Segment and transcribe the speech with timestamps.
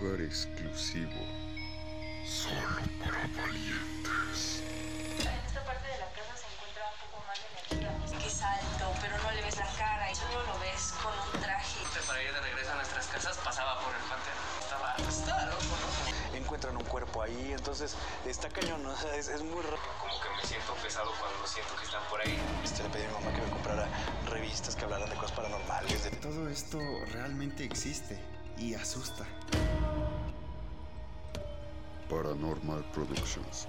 [0.00, 1.20] lugar exclusivo.
[2.26, 4.62] Solo para valientes.
[5.20, 8.18] En esta parte de la casa se encuentra un poco más de energía.
[8.18, 11.40] Que es alto, pero no le ves la cara y solo lo ves con un
[11.40, 11.80] traje.
[12.06, 14.36] Para ir de regreso a nuestras casas pasaba por el panteón.
[14.60, 16.36] Estaba, estaba loco, ¿no?
[16.36, 18.90] Encuentran un cuerpo ahí, entonces está cañón, ¿no?
[18.90, 19.78] O sea, es, es muy raro.
[20.00, 22.38] Como que me siento pesado cuando siento que están por ahí.
[22.62, 23.88] Este, le pedí a mi mamá que me comprara
[24.28, 26.04] revistas que hablaran de cosas paranormales.
[26.04, 26.10] De...
[26.10, 26.78] Todo esto
[27.12, 28.20] realmente existe
[28.58, 29.26] y asusta.
[32.16, 33.68] Paranormal Productions.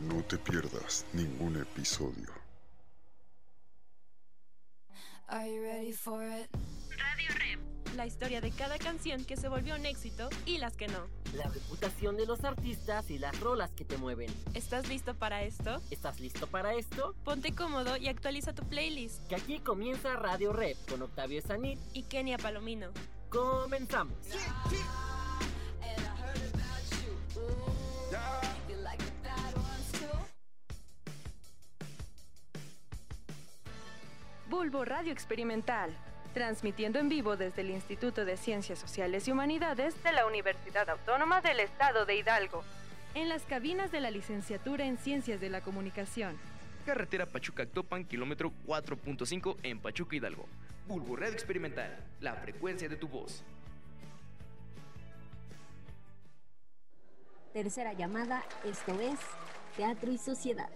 [0.00, 2.32] No te pierdas ningún episodio.
[5.28, 6.48] Are you ready for it?
[6.88, 7.96] Radio Rep.
[7.96, 11.06] La historia de cada canción que se volvió un éxito y las que no.
[11.34, 14.30] La reputación de los artistas y las rolas que te mueven.
[14.54, 15.82] ¿Estás listo para esto?
[15.90, 17.14] ¿Estás listo para esto?
[17.24, 19.26] Ponte cómodo y actualiza tu playlist.
[19.26, 22.88] Que aquí comienza Radio Rep con Octavio Sanit y Kenia Palomino.
[23.28, 24.16] Comenzamos.
[24.70, 25.07] And
[34.48, 35.90] Bulbo Radio Experimental,
[36.32, 41.42] transmitiendo en vivo desde el Instituto de Ciencias Sociales y Humanidades de la Universidad Autónoma
[41.42, 42.64] del Estado de Hidalgo,
[43.14, 46.38] en las cabinas de la Licenciatura en Ciencias de la Comunicación.
[46.86, 50.46] Carretera Pachuca-Actopan, kilómetro 4.5 en Pachuca, Hidalgo.
[50.86, 53.44] Bulbo Radio Experimental, la frecuencia de tu voz.
[57.52, 59.18] Tercera llamada, esto es
[59.76, 60.70] Teatro y Sociedad.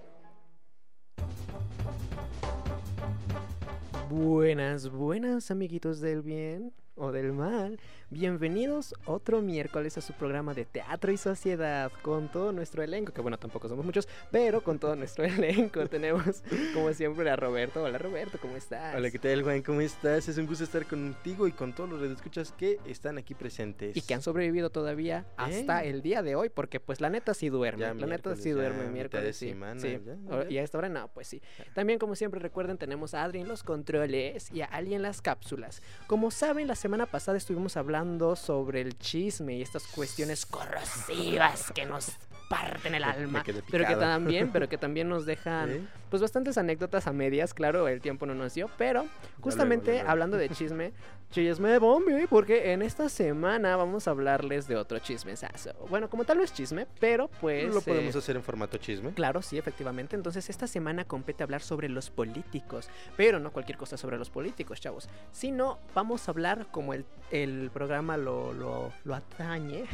[4.14, 7.78] Buenas, buenas amiguitos del bien o del mal.
[8.10, 13.22] Bienvenidos otro miércoles a su programa de Teatro y Sociedad con todo nuestro elenco, que
[13.22, 16.42] bueno, tampoco somos muchos, pero con todo nuestro elenco tenemos
[16.74, 17.82] como siempre a Roberto.
[17.82, 18.94] Hola Roberto, ¿cómo estás?
[18.94, 19.62] Hola, ¿qué tal Juan?
[19.62, 20.28] ¿Cómo estás?
[20.28, 23.96] Es un gusto estar contigo y con todos los radioescuchas que están aquí presentes.
[23.96, 25.88] Y que han sobrevivido todavía hasta ¿Eh?
[25.90, 27.80] el día de hoy, porque pues la neta sí duerme.
[27.80, 29.36] Ya la neta sí duerme miércoles.
[29.36, 29.98] Sí, semana, sí.
[30.04, 30.50] ya, ya.
[30.50, 31.40] Y a esta hora no, pues sí.
[31.74, 35.22] También como siempre recuerden tenemos a Adri en los controles y a Ali en las
[35.22, 35.82] cápsulas.
[36.06, 41.86] Como saben, la semana pasada estuvimos hablando sobre el chisme y estas cuestiones corrosivas que
[41.86, 42.10] nos
[42.52, 45.86] parten el alma, pero que también, pero que también nos dejan ¿Eh?
[46.10, 49.06] pues bastantes anécdotas a medias, claro, el tiempo no nos dio, pero
[49.40, 50.92] justamente hablando de chisme,
[51.30, 55.72] chisme bombi, porque en esta semana vamos a hablarles de otro chismesazo.
[55.88, 59.12] Bueno, como tal no es chisme, pero pues Lo podemos eh, hacer en formato chisme.
[59.14, 60.14] Claro, sí, efectivamente.
[60.14, 62.90] Entonces, esta semana compete hablar sobre los políticos.
[63.16, 65.08] Pero no cualquier cosa sobre los políticos, chavos.
[65.32, 69.84] Sino vamos a hablar, como el, el programa lo, lo, lo atañe,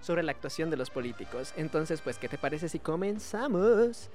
[0.00, 1.52] sobre la actuación de los políticos.
[1.56, 4.10] Entonces, pues, ¿qué te parece si comenzamos?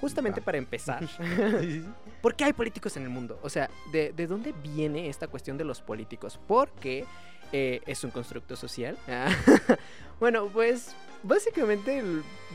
[0.00, 1.02] Justamente para empezar.
[2.22, 3.38] ¿Por qué hay políticos en el mundo?
[3.42, 6.38] O sea, ¿de, de dónde viene esta cuestión de los políticos?
[6.46, 7.04] Porque
[7.52, 8.96] eh, es un constructo social.
[9.08, 9.28] Ah,
[10.20, 12.02] bueno, pues básicamente,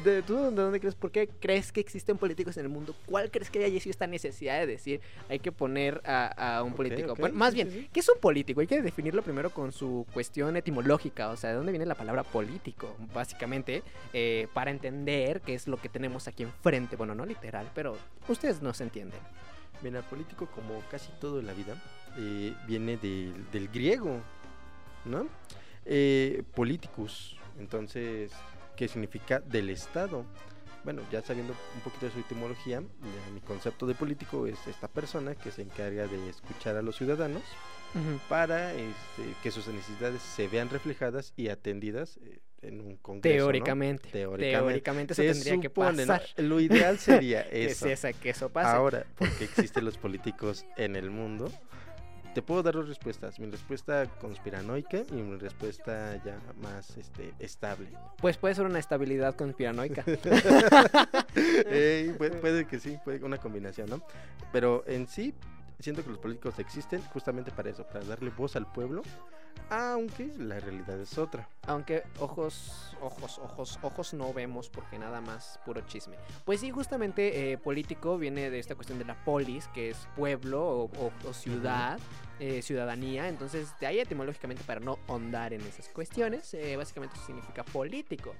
[0.03, 0.95] de, ¿tú de dónde crees?
[0.95, 2.95] ¿Por qué crees que existen políticos en el mundo?
[3.05, 6.73] ¿Cuál crees que haya sido esta necesidad de decir hay que poner a, a un
[6.73, 7.11] político?
[7.13, 7.89] ok, Bueno, más sí, bien, sí.
[7.91, 8.61] ¿qué es un político?
[8.61, 12.23] Hay que definirlo primero con su cuestión etimológica, o sea, ¿de dónde viene la palabra
[12.23, 12.95] político?
[13.13, 13.83] Básicamente,
[14.13, 16.95] eh, para entender qué es lo que tenemos aquí enfrente.
[16.95, 17.97] Bueno, no literal, pero
[18.29, 19.19] ustedes nos entienden.
[19.81, 21.75] Mira, político, como casi todo en la vida,
[22.17, 24.19] eh, viene del griego,
[25.05, 25.27] ¿no?
[25.85, 28.31] Eh, politicus, entonces,
[28.75, 30.25] ¿qué significa del Estado?
[30.83, 32.81] Bueno, ya sabiendo un poquito de su etimología,
[33.33, 37.43] mi concepto de político es esta persona que se encarga de escuchar a los ciudadanos
[38.29, 43.37] para este, que sus necesidades se vean reflejadas y atendidas eh, en un congreso.
[43.37, 43.43] ¿no?
[43.51, 44.09] Teóricamente.
[44.11, 46.13] Teóricamente eso tendría que supone, ¿no?
[46.13, 46.27] pasar.
[46.37, 47.85] Lo ideal sería Que eso.
[47.87, 48.69] se- esa- que eso pase.
[48.69, 51.51] Ahora, porque existen los políticos en el mundo,
[52.39, 53.37] te puedo dar dos respuestas.
[53.37, 57.89] Mi respuesta conspiranoica y mi respuesta ya más este, estable.
[58.17, 60.03] Pues puede ser una estabilidad conspiranoica.
[61.33, 64.01] Puede, puede que sí, puede una combinación, ¿no?
[64.53, 65.33] Pero en sí,
[65.79, 69.01] siento que los políticos existen justamente para eso, para darle voz al pueblo,
[69.69, 71.47] aunque la realidad es otra.
[71.67, 76.15] Aunque ojos, ojos, ojos, ojos no vemos porque nada más puro chisme.
[76.45, 80.65] Pues sí, justamente eh, político viene de esta cuestión de la polis, que es pueblo
[80.67, 81.99] o, o- o ciudad,
[82.39, 83.27] eh, ciudadanía.
[83.27, 88.33] Entonces, de ahí etimológicamente, para no ahondar en esas cuestiones, eh, básicamente eso significa político.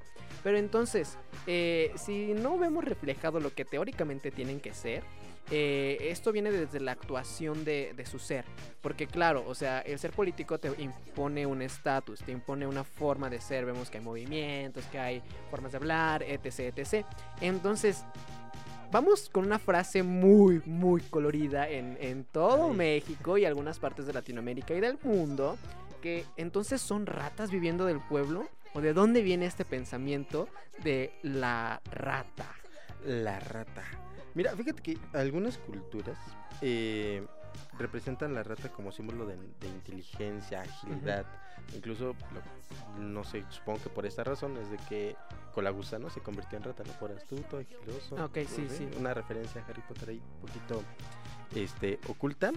[0.43, 5.03] Pero entonces, eh, si no vemos reflejado lo que teóricamente tienen que ser,
[5.51, 8.45] eh, esto viene desde la actuación de, de su ser.
[8.81, 13.29] Porque claro, o sea, el ser político te impone un estatus, te impone una forma
[13.29, 13.65] de ser.
[13.65, 17.05] Vemos que hay movimientos, que hay formas de hablar, etc, etc.
[17.41, 18.05] Entonces,
[18.91, 24.13] vamos con una frase muy, muy colorida en, en todo México y algunas partes de
[24.13, 25.57] Latinoamérica y del mundo.
[26.01, 28.47] Que entonces son ratas viviendo del pueblo.
[28.75, 30.47] ¿O de dónde viene este pensamiento
[30.83, 32.53] de la rata?
[33.03, 33.83] La rata.
[34.39, 36.17] Mira, fíjate que algunas culturas
[36.61, 37.27] eh,
[37.77, 41.25] representan la rata como símbolo de, de inteligencia, agilidad.
[41.75, 45.17] Incluso, lo- no sé, supongo que por esta razón es de que
[45.53, 46.93] Colagusano se convirtió en rata, ¿no?
[46.93, 48.15] Por astuto, agiloso.
[48.23, 48.89] Ok, sí, sí.
[48.97, 50.83] Una referencia a Harry Potter ahí un poquito
[51.53, 52.51] este, oculta.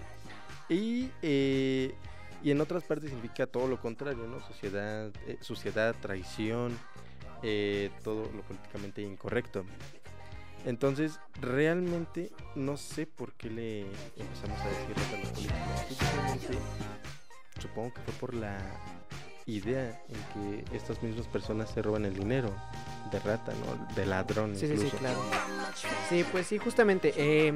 [0.68, 1.92] Y, eh,
[2.44, 4.38] y en otras partes significa todo lo contrario, ¿no?
[4.46, 6.78] Sociedad, eh, suciedad, traición,
[7.42, 9.64] eh, todo lo políticamente incorrecto.
[10.64, 13.80] Entonces, realmente no sé por qué le
[14.16, 16.56] empezamos a decir rata a los políticos.
[17.60, 18.58] Supongo que fue por la
[19.46, 22.48] idea en que estas mismas personas se roban el dinero
[23.10, 23.94] de rata, ¿no?
[23.96, 24.96] De ladrón Sí, sí, sí, incluso.
[24.98, 25.18] claro.
[26.08, 27.12] Sí, pues sí, justamente.
[27.16, 27.52] eh,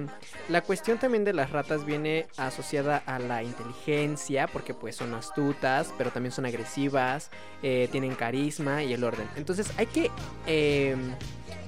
[0.48, 5.94] la cuestión también de las ratas viene asociada a la inteligencia, porque pues son astutas,
[5.96, 7.30] pero también son agresivas,
[7.62, 9.28] eh, tienen carisma y el orden.
[9.36, 10.10] Entonces hay que
[10.48, 10.96] eh,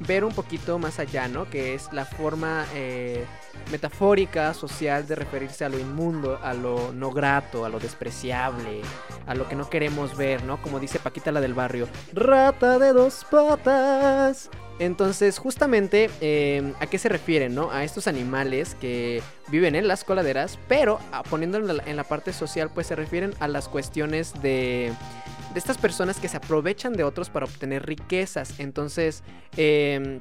[0.00, 1.48] ver un poquito más allá, ¿no?
[1.50, 3.24] Que es la forma eh,
[3.70, 8.82] metafórica, social de referirse a lo inmundo, a lo no grato, a lo despreciable,
[9.26, 10.60] a lo que no queremos ver, ¿no?
[10.62, 14.50] Como dice Paquita la del barrio, rata de dos patas.
[14.78, 17.72] Entonces, justamente, eh, ¿a qué se refieren, no?
[17.72, 22.70] A estos animales que viven en las coladeras, pero ah, poniéndolo en la parte social,
[22.72, 24.92] pues se refieren a las cuestiones de,
[25.52, 28.58] de estas personas que se aprovechan de otros para obtener riquezas.
[28.60, 29.22] Entonces,
[29.56, 30.20] eh,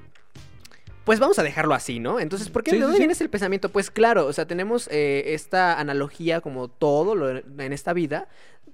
[1.07, 2.19] pues vamos a dejarlo así, ¿no?
[2.19, 3.01] Entonces, ¿por qué Sí, de dónde sí.
[3.01, 3.69] viene ese pensamiento?
[3.69, 8.27] Pues claro, o sea, tenemos eh, esta analogía como todo lo en esta vida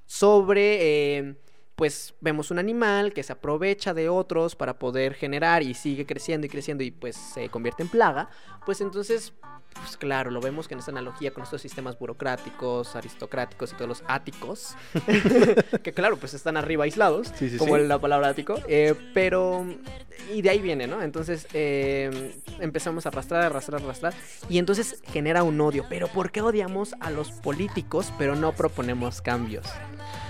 [0.07, 1.35] sobre, eh,
[1.75, 6.47] pues vemos un animal que se aprovecha de otros para poder generar y sigue creciendo
[6.47, 8.29] y creciendo y pues se convierte en plaga,
[8.65, 9.33] pues entonces,
[9.73, 13.87] pues claro, lo vemos que en esta analogía con estos sistemas burocráticos, aristocráticos y todos
[13.89, 14.75] los áticos,
[15.83, 17.83] que claro, pues están arriba aislados, Sí, sí, como sí.
[17.83, 19.65] la palabra ático, eh, pero...
[20.33, 21.01] Y de ahí viene, ¿no?
[21.01, 24.13] Entonces eh, empezamos a arrastrar, arrastrar, arrastrar.
[24.47, 25.85] Y entonces genera un odio.
[25.89, 29.65] Pero ¿por qué odiamos a los políticos pero no proponemos cambios?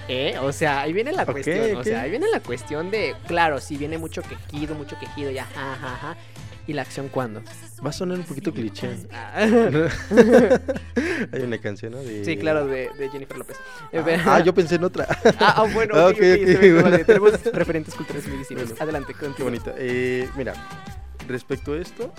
[0.08, 0.38] ¿Eh?
[0.42, 1.76] O sea, ahí viene la cuestión.
[1.78, 5.44] O sea, ahí viene la cuestión de, claro, si viene mucho quejido, mucho quejido, ya,
[5.56, 6.18] ajá, ajá.
[6.66, 7.42] ¿Y la acción cuándo?
[7.86, 8.88] Va a sonar un poquito cliché.
[11.34, 12.00] Hay una canción, ¿no?
[12.00, 12.24] De...
[12.24, 13.58] Sí, claro, de, de Jennifer López.
[13.94, 14.06] Ah,
[14.36, 15.06] ah, yo pensé en otra.
[15.40, 16.90] Ah, ah, bueno, Ah, ok, ok, ok, ok, está bien, bueno.
[16.92, 18.70] vale, tenemos referentes culturales muy distintos.
[18.70, 18.84] Bueno.
[18.84, 19.50] Adelante, Qué continúa.
[19.50, 19.74] bonito.
[19.78, 20.54] Eh, mira,
[21.28, 22.14] respecto a esto,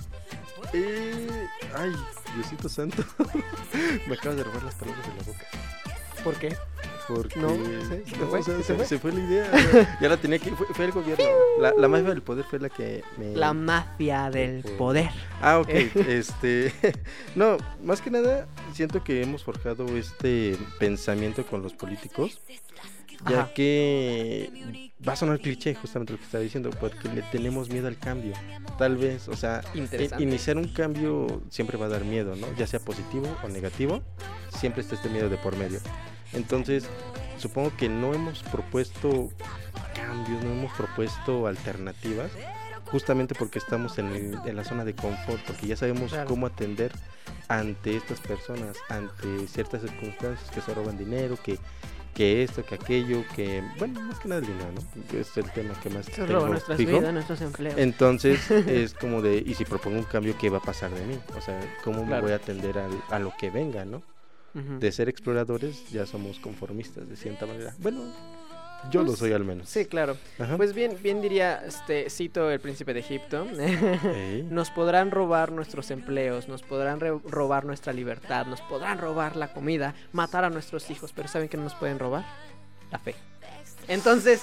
[0.74, 1.46] eh,
[1.76, 1.92] ay,
[2.34, 3.02] Diosito Santo,
[4.06, 5.46] me acabas de robar las palabras de la boca.
[6.22, 6.54] ¿Por qué?
[7.08, 8.40] Porque No, ¿se- no, fue?
[8.40, 8.84] o sea, ¿Se se, fue?
[8.86, 9.96] se fue la idea.
[10.00, 10.50] ya la tenía que.
[10.52, 11.24] Fue, fue el gobierno.
[11.60, 13.34] La, la mafia del poder fue la que me.
[13.36, 15.10] La mafia del poder.
[15.40, 15.68] Ah, ok.
[16.08, 16.72] este.
[17.34, 22.40] No, más que nada, siento que hemos forjado este pensamiento con los políticos.
[23.30, 23.54] Ya Ajá.
[23.54, 27.96] que va a sonar cliché justamente lo que estaba diciendo, porque le tenemos miedo al
[27.98, 28.34] cambio.
[28.76, 29.62] Tal vez, o sea,
[30.18, 32.46] iniciar un cambio siempre va a dar miedo, ¿no?
[32.56, 34.02] Ya sea positivo o negativo,
[34.58, 35.80] siempre está este miedo de por medio.
[36.34, 36.84] Entonces,
[37.38, 39.30] supongo que no hemos propuesto
[39.94, 42.30] cambios, no hemos propuesto alternativas,
[42.90, 46.28] justamente porque estamos en, el- en la zona de confort, porque ya sabemos Claro.
[46.28, 46.92] cómo atender
[47.48, 51.58] ante estas personas, ante ciertas circunstancias que se roban dinero, que,
[52.14, 55.18] que esto, que aquello, que, bueno, más que nada el dinero, ¿no?
[55.18, 56.98] Es el tema que más Se roban nuestras fijo.
[56.98, 57.74] vidas, nuestros empleos.
[57.76, 61.18] Entonces es como de, y si propongo un cambio, ¿qué va a pasar de mí?
[61.36, 64.02] O sea, ¿cómo me voy a atender al- a lo que venga, no?
[64.54, 67.74] De ser exploradores ya somos conformistas de cierta manera.
[67.78, 68.04] Bueno,
[68.90, 69.68] yo lo Pues, soy al menos.
[69.68, 70.16] Sí, claro.
[70.38, 70.56] Ajá.
[70.56, 73.46] Pues bien, bien diría, este, cito el príncipe de Egipto.
[74.50, 79.94] Nos podrán robar nuestros empleos, nos podrán robar nuestra libertad, nos podrán robar la comida,
[80.12, 82.24] matar a nuestros hijos, pero ¿saben qué no nos pueden robar?
[82.92, 83.14] La fe.
[83.88, 84.40] Entonces,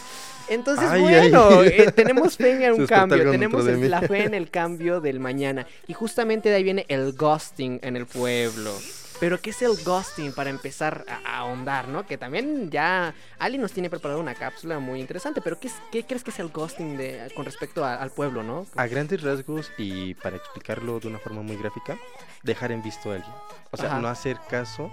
[0.49, 1.69] entonces Ay, bueno, ay.
[1.73, 5.65] eh, tenemos fe en un cambio, tenemos el- la fe en el cambio del mañana.
[5.87, 8.71] Y justamente de ahí viene el ghosting en el pueblo.
[9.21, 12.07] Pero ¿qué es el ghosting para empezar a, ahondar, no?
[12.07, 16.03] Que también ya Ali nos tiene preparado una cápsula muy interesante, pero ¿qué, es- qué
[16.03, 18.65] crees que es el ghosting de, con respecto a- al pueblo, no?
[18.75, 21.97] A grandes rasgos y para explicarlo de una forma muy gráfica,
[22.41, 23.31] dejar en visto a alguien.
[23.69, 23.99] O sea, Ajá.
[24.01, 24.91] no hacer caso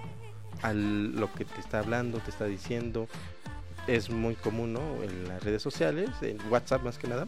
[0.61, 3.07] a lo que te está hablando, te está diciendo.
[3.87, 5.01] Es muy común, ¿no?
[5.01, 7.27] En las redes sociales, en WhatsApp más que nada.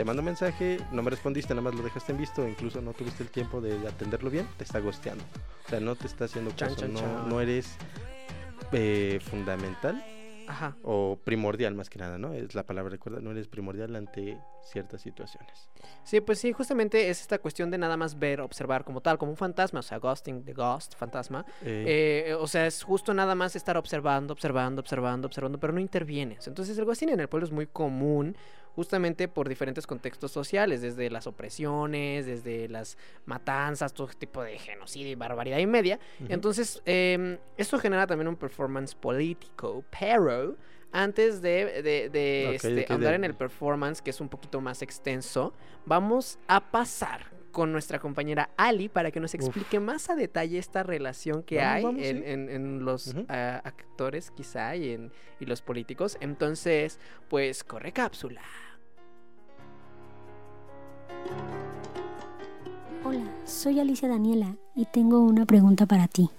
[0.00, 2.94] Te mando un mensaje, no me respondiste, nada más lo dejaste en visto, incluso no
[2.94, 5.22] tuviste el tiempo de atenderlo bien, te está gosteando.
[5.66, 7.28] O sea, no te está haciendo Chan, caso, chan, no, chan.
[7.28, 7.76] no eres
[8.72, 10.02] eh, fundamental
[10.48, 10.74] Ajá.
[10.84, 12.32] o primordial más que nada, ¿no?
[12.32, 15.68] Es la palabra, recuerda, no eres primordial ante ciertas situaciones.
[16.02, 19.32] Sí, pues sí, justamente es esta cuestión de nada más ver, observar como tal, como
[19.32, 21.44] un fantasma, o sea, ghosting, the ghost, fantasma.
[21.60, 22.24] Eh.
[22.30, 26.48] Eh, o sea, es justo nada más estar observando, observando, observando, observando, pero no intervienes.
[26.48, 28.34] Entonces el ghosting en el pueblo es muy común
[28.74, 32.96] justamente por diferentes contextos sociales, desde las opresiones, desde las
[33.26, 35.98] matanzas, todo tipo de genocidio y barbaridad y media.
[36.28, 40.56] Entonces, em, esto genera también un performance político, pero
[40.92, 42.68] antes de, de- de, Ok, este,
[43.10, 45.52] de- en el performance, que es un poquito más extenso,
[45.86, 50.82] vamos a pasar con nuestra compañera Ali para que nos explique más a detalle esta
[50.82, 52.22] relación que Vamos, hay vamos, en, sí.
[52.26, 56.16] en- en los ah, actores quizá y, en, y los políticos.
[56.20, 58.40] Entonces, pues corre cápsula.
[63.04, 66.30] Hola, soy Alicia Daniela y tengo una pregunta para ti.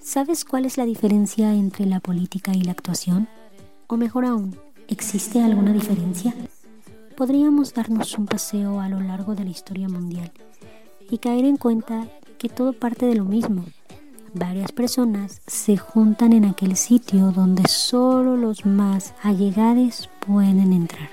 [0.00, 3.28] ¿Sabes cuál es la diferencia entre la política y la actuación?
[3.88, 4.56] O mejor aún,
[4.88, 6.34] ¿existe alguna diferencia?
[7.16, 10.30] Podríamos darnos un paseo a lo largo de la historia mundial
[11.10, 12.06] y caer en cuenta
[12.36, 13.64] que todo parte de lo mismo.
[14.34, 21.08] Varias personas se juntan en aquel sitio donde solo los más allegados pueden entrar.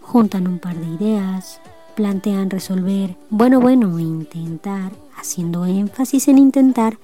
[0.00, 1.60] Juntan un par de ideas,
[1.94, 6.98] plantean resolver, bueno, bueno, intentar, haciendo énfasis en intentar,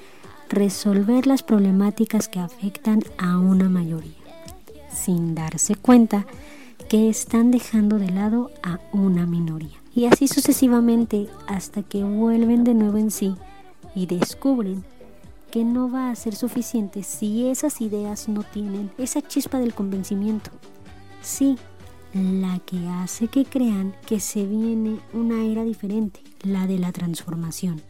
[0.49, 4.19] resolver las problemáticas que afectan a una mayoría,
[4.93, 6.27] sin darse cuenta
[6.91, 9.81] que están dejando de lado a una minoría.
[9.95, 13.37] Y así sucesivamente hasta que vuelven de nuevo en sí
[13.95, 14.83] y descubren
[15.53, 20.51] que no va a ser suficiente si esas ideas no tienen esa chispa del convencimiento.
[21.23, 21.57] Sí,
[22.13, 27.81] la que hace que crean que se viene una era diferente, la de la transformación.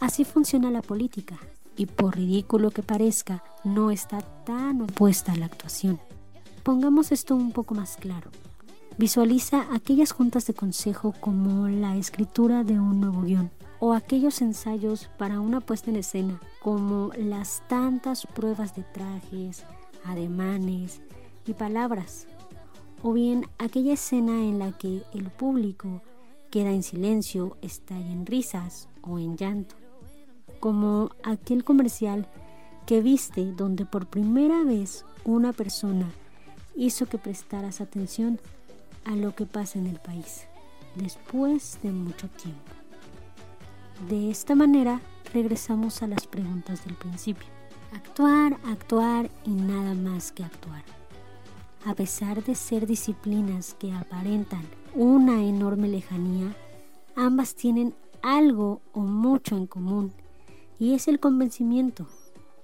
[0.00, 1.36] Así funciona la política,
[1.76, 6.00] y por ridículo que parezca, no está tan opuesta a la actuación.
[6.68, 8.30] Pongamos esto un poco más claro.
[8.98, 15.08] Visualiza aquellas juntas de consejo como la escritura de un nuevo guion o aquellos ensayos
[15.16, 19.64] para una puesta en escena como las tantas pruebas de trajes,
[20.04, 21.00] ademanes
[21.46, 22.26] y palabras
[23.02, 26.02] o bien aquella escena en la que el público
[26.50, 29.74] queda en silencio, estalla en risas o en llanto,
[30.60, 32.28] como aquel comercial
[32.84, 36.12] que viste donde por primera vez una persona
[36.78, 38.40] hizo que prestaras atención
[39.04, 40.44] a lo que pasa en el país,
[40.94, 42.72] después de mucho tiempo.
[44.08, 45.00] De esta manera
[45.34, 47.48] regresamos a las preguntas del principio.
[47.92, 50.84] Actuar, actuar y nada más que actuar.
[51.84, 54.62] A pesar de ser disciplinas que aparentan
[54.94, 56.54] una enorme lejanía,
[57.16, 60.12] ambas tienen algo o mucho en común
[60.78, 62.06] y es el convencimiento.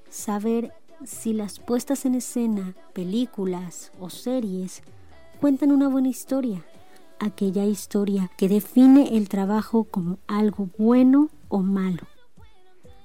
[0.09, 0.73] Saber
[1.06, 4.82] si las puestas en escena, películas o series
[5.40, 6.64] cuentan una buena historia,
[7.18, 12.02] aquella historia que define el trabajo como algo bueno o malo.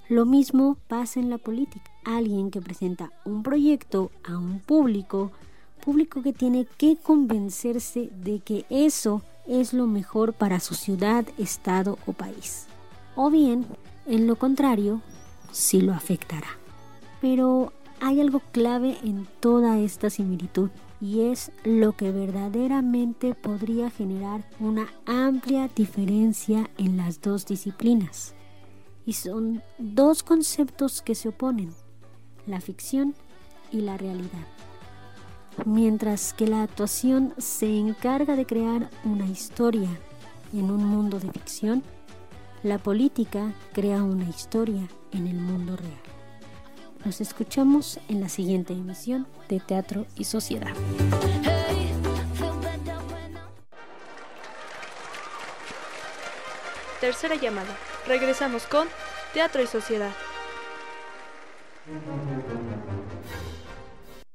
[0.09, 1.91] Lo mismo pasa en la política.
[2.03, 5.31] Alguien que presenta un proyecto a un público,
[5.85, 11.99] público que tiene que convencerse de que eso es lo mejor para su ciudad, estado
[12.07, 12.65] o país.
[13.15, 13.67] O bien,
[14.07, 15.01] en lo contrario,
[15.51, 16.47] sí lo afectará.
[17.21, 20.69] Pero hay algo clave en toda esta similitud
[21.01, 28.35] y es lo que verdaderamente podría generar una amplia diferencia en las dos disciplinas.
[29.05, 31.73] Y son dos conceptos que se oponen,
[32.45, 33.15] la ficción
[33.71, 34.47] y la realidad.
[35.65, 39.89] Mientras que la actuación se encarga de crear una historia
[40.53, 41.83] en un mundo de ficción,
[42.63, 46.18] la política crea una historia en el mundo real.
[47.05, 50.73] Nos escuchamos en la siguiente emisión de Teatro y Sociedad.
[56.99, 57.77] Tercera llamada.
[58.05, 58.87] Regresamos con
[59.33, 60.11] Teatro y Sociedad.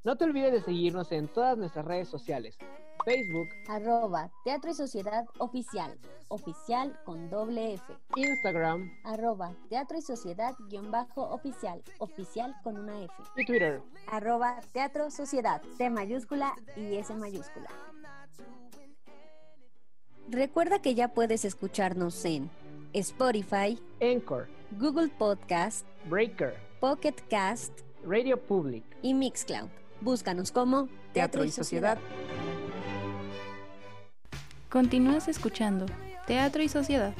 [0.03, 2.57] No te olvides de seguirnos en todas nuestras redes sociales.
[3.05, 5.99] Facebook, Arroba Teatro y Sociedad Oficial.
[6.29, 7.85] Oficial con doble F.
[8.17, 11.83] Instagram Arroba Teatro y Sociedad guion bajo oficial.
[11.99, 13.15] Oficial con una F.
[13.37, 13.83] y Twitter.
[14.09, 15.61] Arroba Teatro Sociedad.
[15.79, 17.69] T mayúscula y S mayúscula.
[20.29, 22.51] Recuerda que ya puedes escucharnos en
[22.95, 28.85] Spotify, Anchor, Google Podcast, Breaker, Pocket Cast Radio Public.
[29.03, 29.69] y Mixcloud.
[30.01, 31.99] Búscanos como Teatro y Sociedad.
[34.75, 35.87] Continúas escuchando
[36.27, 37.15] Teatro y Sociedad.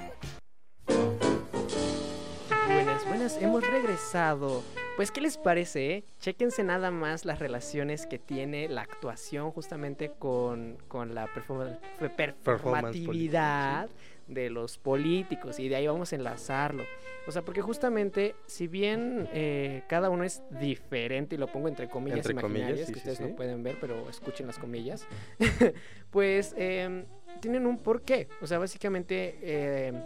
[2.67, 3.41] Buenas, buenas.
[3.41, 4.65] Hemos regresado
[4.97, 5.99] Pues, ¿qué les parece?
[5.99, 6.05] eh?
[6.19, 13.89] Chéquense nada más las relaciones que tiene la actuación justamente con, con la performatividad
[14.27, 16.83] de los políticos y de ahí vamos a enlazarlo.
[17.27, 21.89] O sea, porque justamente, si bien eh, cada uno es diferente, y lo pongo entre
[21.89, 23.25] comillas Entre comillas, imaginarias, sí, que sí, ustedes sí.
[23.31, 25.07] no pueden ver, pero escuchen las comillas,
[26.11, 27.07] pues em,
[27.45, 28.27] tienen un porqué.
[28.41, 30.01] O sea, básicamente em,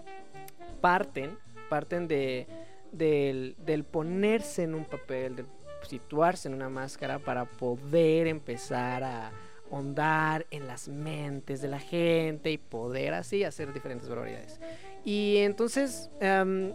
[0.81, 2.49] parten, parten de,
[2.91, 5.47] del, del ponerse en un papel, del
[5.83, 9.31] situarse en una máscara para poder empezar a
[9.71, 14.59] hondar en las mentes de la gente y poder así hacer diferentes barbaridades.
[15.05, 16.73] Y entonces, em,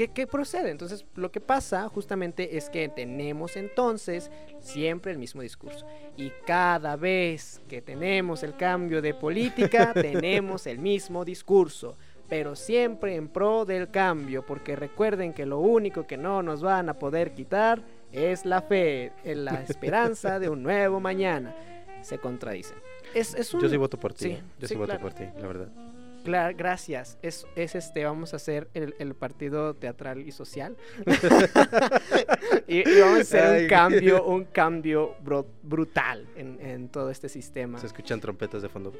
[0.00, 0.70] ¿qué, qué procede?
[0.70, 5.86] Entonces, lo que pasa justamente es que tenemos entonces siempre el mismo discurso.
[6.16, 11.98] Y cada vez que tenemos el cambio de política, tenemos el mismo discurso.
[12.30, 16.88] Pero siempre en pro del cambio, porque recuerden que lo único que no nos van
[16.88, 21.54] a poder quitar es la fe, en la esperanza de un nuevo mañana.
[22.00, 22.78] Se contradicen.
[23.12, 23.60] Es, es un...
[23.60, 24.24] Yo sí voto por ti.
[24.24, 24.42] Sí, ¿eh?
[24.60, 25.02] Yo sí, sí, voto claro.
[25.02, 25.89] por ti, la verdad.
[26.24, 27.18] Claro, gracias.
[27.22, 30.76] Es, es este, vamos a hacer el, el partido teatral y social.
[32.68, 33.62] y, y vamos a hacer Ay.
[33.64, 37.78] un cambio, un cambio bro- brutal en, en todo este sistema.
[37.78, 38.92] Se escuchan trompetas de fondo.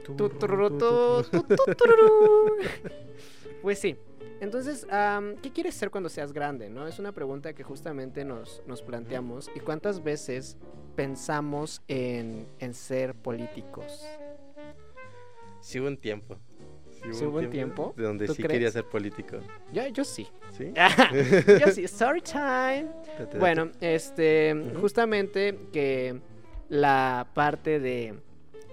[3.62, 3.96] Pues sí.
[4.40, 6.70] Entonces, am, ¿qué quieres ser cuando seas grande?
[6.70, 6.86] ¿no?
[6.88, 9.50] Es una pregunta que justamente nos, nos planteamos.
[9.54, 10.56] ¿Y cuántas veces
[10.96, 14.02] pensamos en, en ser políticos?
[15.60, 16.38] Sí un tiempo.
[17.12, 17.94] ¿Sí hubo un tiempo?
[17.96, 18.52] De donde ¿Tú sí crees?
[18.52, 19.38] quería ser político.
[19.72, 20.28] Yo, yo sí.
[20.56, 20.72] ¿Sí?
[21.60, 21.84] yo sí.
[21.84, 22.84] Story time.
[22.84, 23.38] Date, date.
[23.38, 26.20] Bueno, este, justamente que
[26.68, 28.14] la parte de,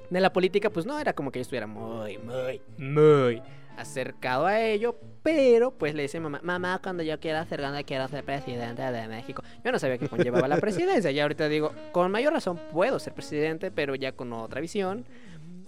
[0.10, 3.42] de la política, pues no era como que yo estuviera muy, muy, muy
[3.78, 8.08] acercado a ello, pero pues le dice mamá, mamá, cuando yo quiera ser grande quiero
[8.08, 9.44] ser presidente de México.
[9.64, 13.14] Yo no sabía que conllevaba la presidencia, ya ahorita digo, con mayor razón puedo ser
[13.14, 15.06] presidente, pero ya con otra visión.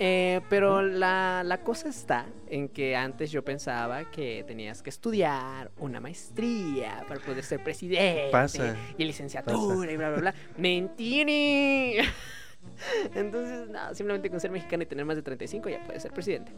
[0.01, 5.71] Eh, pero la, la cosa está en que antes yo pensaba que tenías que estudiar
[5.77, 8.29] una maestría para poder ser presidente.
[8.31, 9.91] Pasa, Y licenciatura pasa.
[9.91, 10.33] y bla, bla, bla.
[10.57, 12.03] ¡Mentira!
[13.15, 16.51] Entonces, no, simplemente con ser mexicano y tener más de 35 ya puedes ser presidente.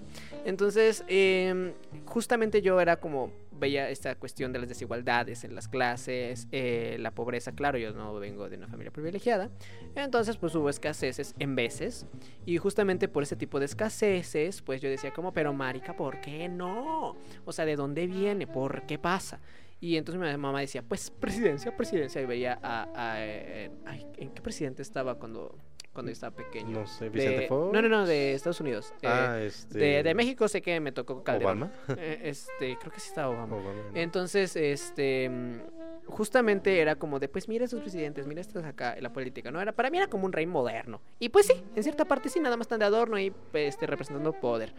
[0.45, 1.73] Entonces, em,
[2.05, 7.11] justamente yo era como, veía esta cuestión de las desigualdades en las clases, eh, la
[7.11, 9.49] pobreza, claro, yo no vengo de una familia privilegiada.
[9.95, 12.05] Entonces, pues hubo escaseces en veces.
[12.45, 16.49] Y justamente por ese tipo de escaseces, pues yo decía como, pero marica, ¿por qué
[16.49, 17.15] no?
[17.45, 18.47] O sea, ¿de dónde viene?
[18.47, 19.39] ¿Por qué pasa?
[19.81, 22.21] Y entonces mi mamá decía, pues presidencia, presidencia.
[22.21, 22.87] Y veía a...
[22.93, 25.57] a, ¿En qué presidente estaba cuando,
[25.93, 26.79] cuando yo estaba pequeño?
[26.79, 27.73] No sé, De- Vicente Fox.
[27.73, 28.93] No, no, no, de Estados Unidos.
[29.03, 31.63] Ah, Eh, este- de, de México sé que me tocó Calderón.
[31.63, 31.71] ¿Obama?
[31.97, 33.55] Eh, este, creo que sí estaba Obama.
[33.55, 33.97] Obama, ¿no?
[33.97, 35.29] Entonces, este...
[36.11, 39.61] Justamente era como de, pues mira estos presidentes, mira estos acá, la política, ¿no?
[39.61, 41.01] Era, para mí era como un rey moderno.
[41.19, 43.87] Y pues sí, en cierta parte sí, nada más están de adorno y pues, este,
[43.87, 44.73] representando poder.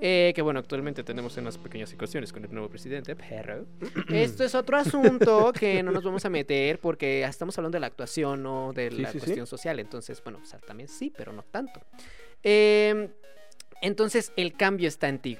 [0.00, 3.66] Eh, que bueno, actualmente tenemos unas pequeñas situaciones con el nuevo presidente, pero
[4.08, 7.86] esto es otro asunto que no nos vamos a meter porque estamos hablando de la
[7.88, 9.24] actuación, no de Sí, la sí, sí.
[9.26, 9.78] cuestión social.
[9.78, 11.80] Entonces, bueno, o sea, también sí, pero no tanto.
[12.42, 13.10] Eh,
[13.82, 15.38] entonces, el cambio está en ti.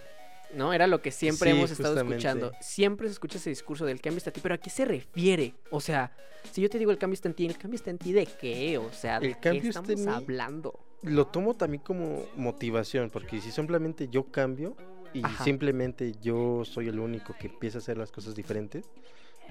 [0.55, 0.73] ¿No?
[0.73, 2.17] Era lo que siempre Sí, hemos estado justamente.
[2.17, 2.53] escuchando.
[2.61, 5.55] Siempre se escucha ese discurso del cambio está en ti, pero ¿a qué se refiere?
[5.71, 6.13] O sea,
[6.53, 8.27] si yo te digo el cambio está en ti, ¿el cambio está en ti de
[8.27, 8.79] qué?
[8.79, 10.79] O sea, ¿de El qué está estamos en hablando?
[11.03, 14.77] Lo tomo también como motivación, porque si simplemente yo cambio
[15.13, 15.45] y Ajá.
[15.45, 18.87] simplemente yo soy el único que empieza a hacer las cosas diferentes,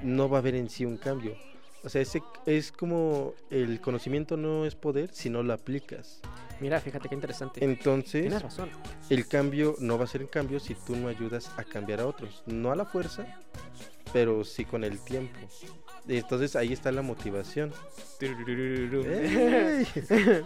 [0.01, 1.35] no va a haber en sí un cambio.
[1.83, 6.19] O sea, ese es como el conocimiento no es poder si no lo aplicas.
[6.59, 7.63] Mira, fíjate qué interesante.
[7.63, 8.69] Entonces, Tienes razón.
[9.09, 12.07] el cambio no va a ser un cambio si tú no ayudas a cambiar a
[12.07, 12.43] otros.
[12.47, 13.25] No a la fuerza,
[14.11, 15.37] pero sí con el tiempo.
[16.07, 17.71] Entonces ahí está la motivación.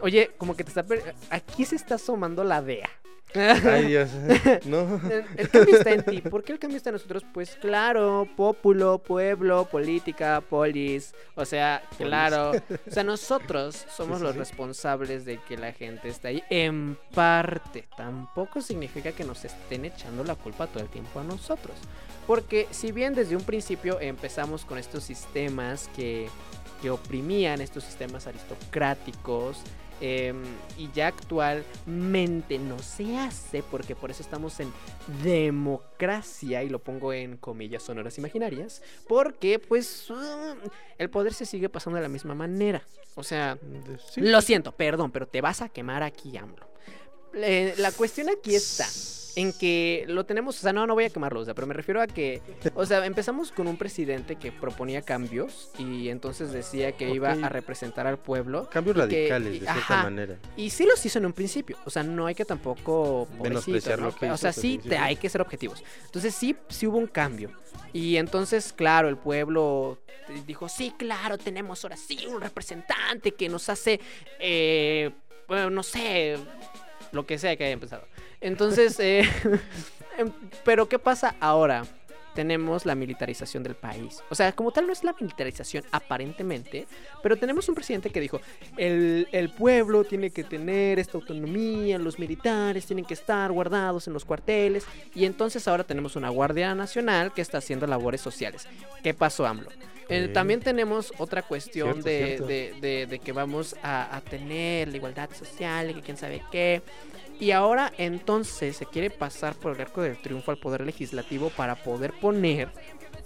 [0.00, 0.82] Oye, como que te está...
[0.84, 2.88] per- Aquí se está asomando la DEA.
[3.64, 4.10] Ay, Dios.
[4.64, 5.00] No.
[5.36, 6.20] El, cambio está en ti.
[6.20, 7.24] ¿Por qué el cambio está en nosotros?
[7.32, 11.14] Pues claro, populo, pueblo, política, polis.
[11.34, 12.52] O sea, claro.
[12.52, 14.38] O sea, nosotros somos Sí, sí, los sí.
[14.38, 16.44] responsables de que la gente esté ahí.
[16.48, 17.88] En parte.
[17.96, 21.76] Tampoco significa que nos estén echando la culpa todo el tiempo a nosotros.
[22.26, 26.28] Porque si bien desde un principio empezamos con estos sistemas que,
[26.80, 29.58] que oprimían, estos sistemas aristocráticos,
[30.06, 30.42] em,
[30.76, 34.70] y ya actualmente no se hace, porque por eso estamos en
[35.22, 40.54] democracia, y lo pongo en comillas sonoras imaginarias, porque pues uh,
[40.98, 42.82] el poder se sigue pasando de la misma manera.
[43.14, 43.56] O sea,
[44.10, 44.20] Sí.
[44.20, 46.66] lo siento, perdón, pero te vas a quemar aquí, AMLO.
[47.36, 48.86] Eh, la cuestión aquí está
[49.36, 51.74] en que lo tenemos, o sea, no, no voy a quemarlo, o sea, pero me
[51.74, 52.40] refiero a que,
[52.76, 57.48] o sea, empezamos con un presidente que proponía cambios y entonces decía que iba a
[57.48, 58.70] representar al pueblo.
[58.70, 60.38] Cambios que- radicales, y- de cierta ajá, manera.
[60.56, 64.06] Y sí los hizo en un principio, o sea, no hay que tampoco Menospreciar ¿no?
[64.06, 65.82] lo que O sea, sí, te, hay que ser objetivos.
[66.04, 67.50] Entonces sí, sí hubo un cambio.
[67.92, 69.98] Y entonces, claro, el pueblo
[70.46, 73.98] dijo, sí, claro, tenemos ahora sí un representante que nos hace,
[74.38, 75.10] eh,
[75.48, 76.36] bueno, no sé,
[77.14, 78.06] lo que sea que haya empezado.
[78.40, 79.28] Entonces, eh,
[80.18, 80.30] em,
[80.64, 81.84] pero ¿qué pasa ahora?
[82.34, 84.22] Tenemos la militarización del país.
[84.30, 86.86] O sea, como tal no es la militarización aparentemente,
[87.22, 88.40] pero tenemos un presidente que dijo,
[88.76, 94.12] el, el pueblo tiene que tener esta autonomía, los militares tienen que estar guardados en
[94.12, 98.66] los cuarteles, y entonces ahora tenemos una Guardia Nacional que está haciendo labores sociales.
[99.02, 99.70] ¿Qué pasó, AMLO?
[100.10, 102.46] Eh, también tenemos otra cuestión Cierto, de, cierto.
[102.46, 106.42] de- de- de que vamos a, a tener la igualdad social y que quién sabe
[106.52, 106.82] qué.
[107.40, 111.74] Y ahora entonces se quiere pasar por el arco del triunfo al poder legislativo para
[111.74, 112.68] poder poner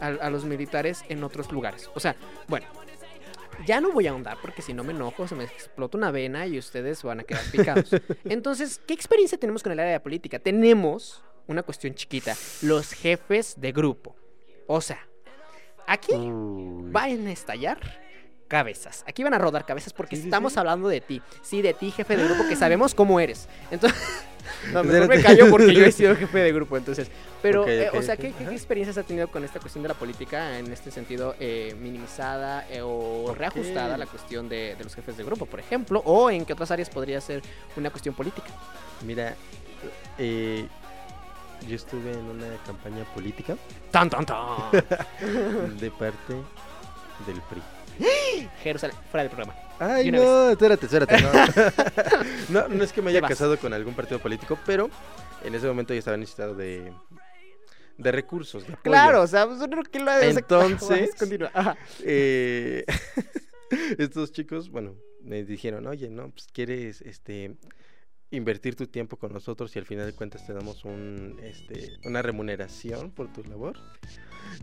[0.01, 1.91] a, a los militares en otros lugares.
[1.95, 2.17] O sea,
[2.49, 2.67] bueno,
[3.67, 6.47] ya no voy a ahondar porque si no me enojo, se me explota una vena
[6.47, 7.91] y ustedes van a quedar picados.
[8.25, 10.39] Entonces, ¿qué experiencia tenemos con el área de política?
[10.39, 14.15] Tenemos una cuestión chiquita, los jefes de grupo.
[14.67, 15.09] O sea,
[15.87, 17.81] aquí van a estallar
[18.49, 19.05] cabezas.
[19.07, 21.23] Aquí van a rodar cabezas porque estamos hablando de ti.
[21.43, 23.47] Sí, de ti, jefe de grupo, que sabemos cómo eres.
[23.71, 23.99] Entonces,
[24.73, 27.09] no, mejor me callo porque yo he sido jefe de grupo, entonces.
[27.43, 28.17] Pero, eh, o sea.
[28.17, 32.67] ¿qué, experiencias ha tenido con esta cuestión de la política en este sentido eh, minimizada
[32.71, 36.03] eh, o reajustada a la cuestión de, de los jefes de grupo, por ejemplo?
[36.05, 37.43] ¿O en qué otras áreas podría ser
[37.77, 38.49] una cuestión política?
[39.05, 39.37] Mira,
[40.19, 40.67] eh,
[41.67, 43.57] yo estuve en una campaña política.
[43.91, 44.71] ¡Tan, tan, tan!
[45.79, 46.35] de parte
[47.27, 47.78] del PRI.
[48.63, 49.55] Jerusalén, fuera del programa.
[49.79, 51.17] Ay, De no, espérate, espérate.
[51.23, 51.31] No.
[52.63, 53.31] no, no es que me haya vas.
[53.31, 54.91] casado con algún partido político, pero
[55.45, 56.93] en ese momento yo estaba necesitado de,
[57.97, 58.75] de recursos, de.
[58.83, 61.11] Claro, o sea, pues, que lo sea, Entonces,
[62.05, 62.85] eh,
[63.99, 67.57] estos chicos, bueno, me dijeron, oye, no, pues quieres, este,
[68.31, 72.23] invertir tu tiempo con nosotros y al final de cuentas te damos un, este, una
[72.23, 73.77] remuneración por tu labor.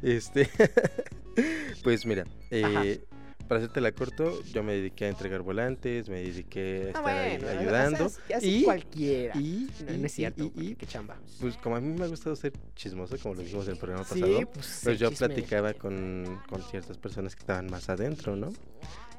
[0.02, 0.50] Este,
[1.84, 3.04] pues mira, eh,
[3.48, 7.38] para hacerte la corto, yo me dediqué a entregar volantes, me dediqué a estar Ah,
[7.38, 8.12] bueno, ayudando.
[8.36, 9.38] así cualquiera.
[9.40, 11.18] Y, No, y- no es y- cierto, y- y- qué chamba.
[11.40, 14.04] Pues como a mí me ha gustado ser chismoso, como lo dijimos en el programa
[14.06, 15.28] Sí, pasado, pues, pues el yo chisme.
[15.28, 18.52] platicaba con, con ciertas personas que estaban más adentro, ¿no?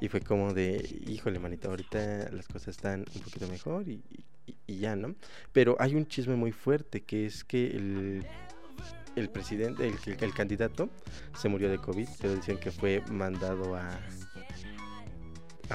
[0.00, 4.02] Y fue como de, híjole, manito, ahorita las cosas están un poquito mejor y,
[4.46, 5.14] y- y ya, ¿no?
[5.52, 8.26] Pero hay un chisme muy fuerte que es que el,
[9.16, 10.88] el presidente, el, el, el candidato,
[11.36, 13.88] se murió de COVID, pero dicen que fue mandado a...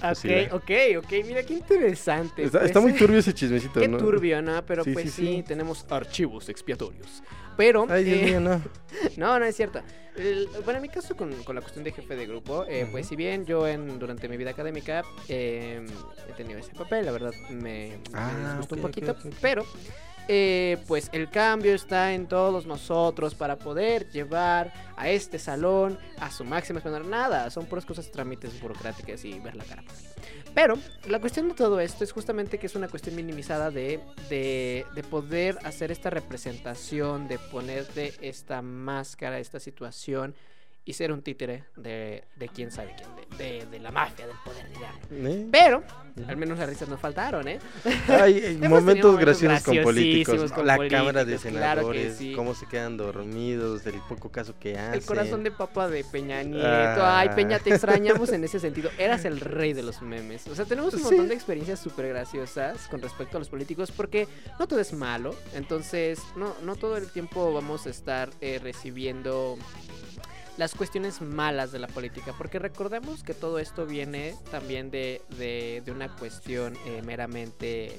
[0.02, 2.44] a Ok, ok, ok, mira qué interesante.
[2.44, 3.98] Está, pues, está muy turbio ese chismecito, Qué ¿no?
[3.98, 4.66] turbio, ¿no?
[4.66, 5.44] Pero Sí, pues sí, sí, sí.
[5.44, 7.22] tenemos archivos expiatorios.
[7.58, 7.86] Pero.
[7.90, 8.62] Ay, Dios eh, mío, no.
[9.18, 9.82] no, no es cierto.
[10.16, 13.08] El- bueno, en mi caso con, con la cuestión de jefe de grupo, eh, pues
[13.08, 15.86] si bien yo en, durante mi vida académica eh,
[16.30, 19.34] he tenido ese papel, la verdad me, me Ah, disgustó ok, un poquito, ok, ok.
[19.42, 19.66] pero
[20.28, 26.32] eh, pues el cambio está en todos nosotros para poder llevar a este salón a
[26.32, 27.06] su máxima esplendor.
[27.06, 29.84] Nada, son puras cosas, trámites burocráticas y ver la cara.
[30.54, 34.86] Pero la cuestión de todo esto es justamente que es una cuestión minimizada de, de,
[34.94, 40.36] de poder hacer esta representación, de ponerte esta máscara, esta situación
[40.84, 44.36] y ser un títere de, de quién sabe quién, de, de- de la mafia, del
[44.44, 45.30] poder diario.
[45.30, 45.48] ¿Eh?
[45.52, 45.84] Pero,
[46.28, 47.60] al menos las risas no faltaron, ¿eh?
[48.08, 51.42] Hay momentos graciosos con políticos, con la cámara de claro
[51.82, 52.34] senadores, sí.
[52.36, 54.96] cómo se quedan dormidos, del poco caso que hacen.
[54.96, 56.66] El corazón de papa de Peña Nieto.
[56.66, 57.20] Ah.
[57.20, 58.90] Ay, Peña, te extrañamos en ese sentido.
[58.98, 60.48] Eras el rey de los memes.
[60.48, 61.06] O sea, tenemos un Sí.
[61.06, 64.28] montón de experiencias súper graciosas con respecto a los políticos porque
[64.60, 65.36] no todo es malo.
[65.54, 69.58] Entonces, no, no todo el tiempo vamos a estar eh, recibiendo
[70.58, 72.34] las cuestiones malas de la política.
[72.38, 77.98] Porque recordemos que todo esto viene también de, de- de una cuestión eh, meramente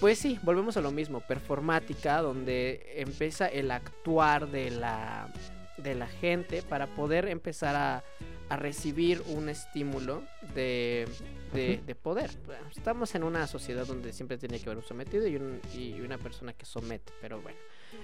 [0.00, 5.30] pues sí, volvemos a lo mismo, performática, donde empieza el actuar de la,
[5.76, 8.02] de la gente para poder empezar a,
[8.48, 10.22] a recibir un estímulo
[10.54, 11.06] de,
[11.52, 12.30] de, de poder.
[12.74, 16.16] Estamos en una sociedad donde siempre tiene que haber un sometido y, un- y una
[16.16, 17.58] persona que somete, pero bueno.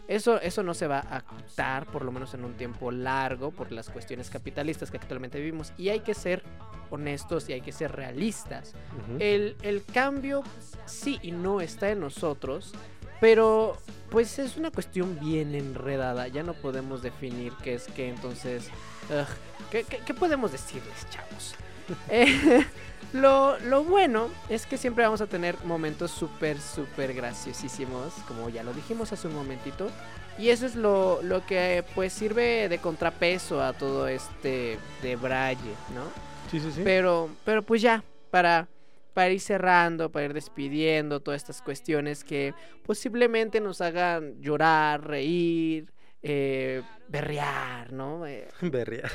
[0.08, 3.72] Eso, eso no se va a quitar, por lo menos en un tiempo largo, por
[3.72, 5.72] las cuestiones capitalistas que actualmente vivimos.
[5.76, 6.42] Y hay que ser
[6.90, 8.74] honestos y hay que ser realistas.
[9.18, 10.42] El, el cambio
[10.84, 12.72] sí y no está en nosotros,
[13.20, 13.76] pero
[14.10, 16.28] pues es una cuestión bien enredada.
[16.28, 18.70] Ya no podemos definir qué es qué, entonces...
[19.10, 19.26] ugh,
[19.70, 21.54] ¿qué, qué, qué podemos decirles, chavos?
[22.10, 22.66] Eh,
[23.12, 28.62] lo, lo bueno es que siempre vamos a tener momentos súper, súper graciosísimos, como ya
[28.62, 29.90] lo dijimos hace un momentito.
[30.38, 35.74] Y eso es lo, lo que pues sirve de contrapeso a todo este de Braille,
[35.94, 36.04] ¿no?
[36.50, 36.82] Sí, sí, sí.
[36.84, 38.68] Pero, pero pues ya, para,
[39.14, 42.52] para ir cerrando, para ir despidiendo todas estas cuestiones que
[42.84, 45.90] posiblemente nos hagan llorar, reír,
[46.22, 48.26] eh, berrear, ¿no?
[48.26, 49.10] Eh, Berrear.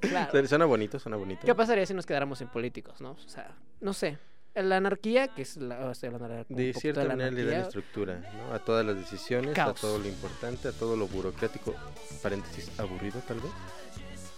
[0.00, 0.46] Claro.
[0.46, 1.42] Suena bonito, suena bonito.
[1.44, 3.12] ¿Qué pasaría si nos quedáramos sin políticos, no?
[3.12, 4.18] O sea, no sé.
[4.54, 5.90] La anarquía, que es la...
[5.90, 8.14] estoy hablando de, un De cierta de la manera le dan anarquía, estructura,
[8.48, 8.54] ¿no?
[8.54, 9.78] A todas las decisiones, Caos.
[9.78, 11.74] a todo lo importante, a todo lo burocrático,
[12.22, 13.50] paréntesis, aburrido tal vez.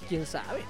[0.08, 0.62] quién sabe.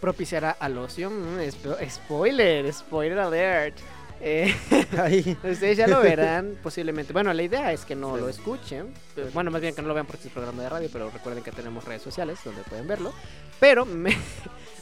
[0.00, 1.10] Propiciará al ocio.
[1.10, 3.78] mm, spo- spoiler, spoiler alert.
[4.20, 4.54] Eh,
[5.44, 7.12] ustedes ya lo verán posiblemente.
[7.12, 8.92] Bueno, la idea es que no lo escuchen.
[9.34, 11.52] Bueno, más bien que no lo vean porque es programa de radio, pero recuerden que
[11.52, 13.12] tenemos redes sociales donde pueden verlo.
[13.60, 14.16] Pero, me-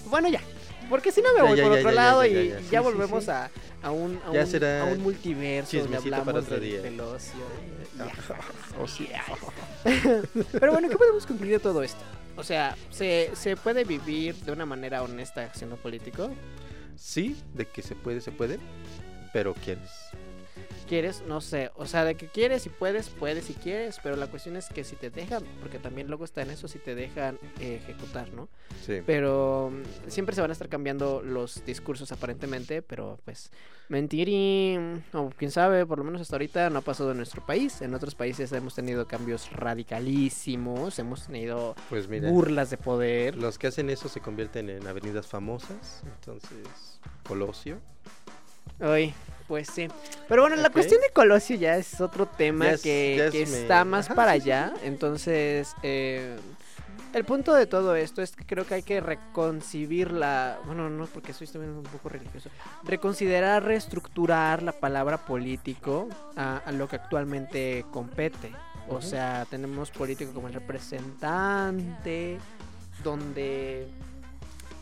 [0.06, 0.40] bueno, ya.
[0.90, 2.54] Porque si no me voy ya, por ya, otro ya, ya, lado ya, y ya,
[2.56, 3.30] ya, sí, sí, volvemos sí.
[3.30, 3.50] A,
[3.82, 6.80] a un, a, Ya un, será a un multiverso donde hablamos otro del, día.
[6.82, 7.40] del ocio.
[8.80, 9.06] Ocio.
[10.52, 12.00] Pero bueno, ¿qué podemos concluir de todo esto?
[12.36, 16.30] O sea, ¿se, ¿se puede vivir de una manera honesta siendo político?
[16.96, 18.58] Sí, de que se puede, se puede,
[19.34, 19.90] pero quieres.
[20.88, 21.24] ¿Quieres?
[21.26, 21.72] No sé.
[21.74, 23.98] O sea, de que quieres y puedes, puedes y quieres.
[24.00, 26.78] Pero la cuestión es que si te dejan, porque también luego está en eso, si
[26.78, 28.48] te dejan eh, ejecutar, ¿no?
[28.86, 29.00] Sí.
[29.04, 33.50] Pero mm, siempre se van a estar cambiando los discursos aparentemente, pero pues
[33.88, 37.82] mentirín, o quién sabe, por lo menos hasta ahorita no ha pasado en nuestro país.
[37.82, 43.34] En otros países hemos tenido cambios radicalísimos, hemos tenido Pues mira, burlas de poder.
[43.34, 47.80] Los que hacen eso se convierten en avenidas famosas, entonces Colosio.
[48.80, 49.14] Ay,
[49.48, 49.88] pues sí.
[50.28, 54.34] Pero bueno, la cuestión de Colosio ya es otro tema que, está más Ajá, para
[54.34, 54.50] sí, sí.
[54.50, 54.74] allá.
[54.82, 56.36] Entonces, eh,
[57.12, 60.58] el punto de todo esto es que creo que hay que reconcibir la...
[60.66, 62.50] Bueno, no, porque soy también un poco religioso.
[62.82, 68.50] Reconsiderar, reestructurar la palabra político a, a lo que actualmente compete.
[68.88, 72.38] O sea, tenemos político como el representante,
[73.02, 73.88] donde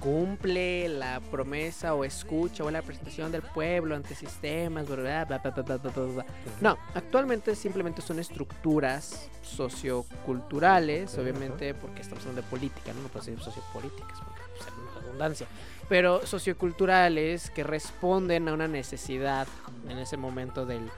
[0.02, 6.26] cumple la promesa o escucha o la presentación del pueblo ante sistemas, bla, bla, bla,
[6.60, 13.24] No, actualmente simplemente son estructuras socioculturales, obviamente, porque estamos hablando de política, no, no puedo
[13.24, 15.46] decir sociopolíticas, porque pues, una redundancia,
[15.88, 19.46] pero socioculturales que responden a una necesidad
[19.88, 20.90] en ese momento del,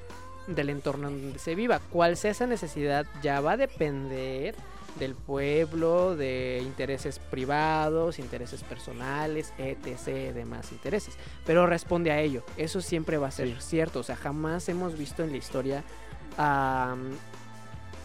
[0.47, 1.79] del entorno donde se viva.
[1.91, 4.55] Cuál sea esa necesidad ya va a depender
[4.99, 11.15] del pueblo, de intereses privados, intereses personales, etc., demás intereses.
[11.45, 12.43] Pero responde a ello.
[12.57, 14.01] Eso siempre va a ser cierto.
[14.01, 15.85] O sea, jamás hemos visto en la historia
[16.39, 16.97] a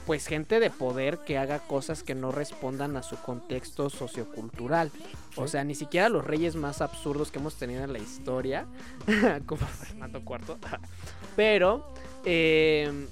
[0.10, 4.90] pues gente de poder que haga cosas que no respondan a su contexto sociocultural.
[5.36, 8.66] O sea, ni siquiera los reyes más absurdos que hemos tenido en la historia,
[9.46, 10.58] como Fernando IV,
[11.36, 11.94] pero
[12.26, 13.08] eh,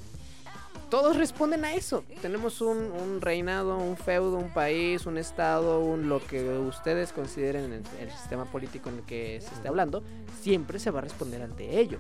[0.89, 2.03] todos responden a eso.
[2.21, 7.65] Tenemos un, un reinado, un feudo, un país, un estado, un lo que ustedes consideren
[7.65, 10.03] en el, el sistema político en el que se esté hablando,
[10.41, 11.99] siempre se va a responder ante ello.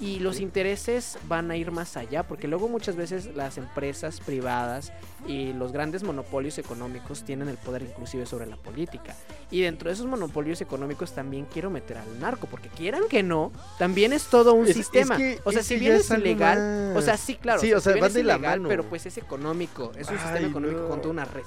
[0.00, 4.92] Y los intereses van a ir más allá, porque luego muchas veces las empresas privadas
[5.26, 9.14] y los grandes monopolios económicos tienen el poder inclusive sobre la política.
[9.50, 13.52] Y dentro de esos monopolios económicos también quiero meter al narco, porque quieran que no,
[13.78, 15.16] también es todo un Es- es sistema.
[15.16, 17.98] que- o sea, si bien es ilegal, o sea, sí, claro, Sí, o sea, si
[18.00, 18.68] bien es la ilegal, mano.
[18.68, 20.88] pero pues es económico, es un sistema económico no.
[20.88, 21.42] con toda una red.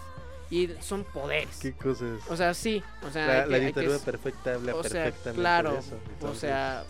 [0.52, 1.58] Y son poderes.
[1.60, 2.20] ¿Qué cosas?
[2.30, 5.78] O sea, sí, o sea, la, la que- que dictadura perfecta habla o sea, claro,
[5.80, 5.98] eso.
[6.22, 6.84] o sea,